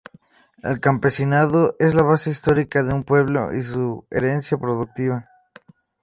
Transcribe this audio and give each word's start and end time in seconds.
El 0.63 0.79
campesinado 0.79 1.75
es 1.77 1.93
la 1.93 2.01
base 2.01 2.31
histórica 2.31 2.81
de 2.81 2.91
un 2.91 3.03
pueblo 3.03 3.53
y 3.55 3.61
su 3.61 4.03
herencia 4.09 4.57
productiva. 4.57 5.29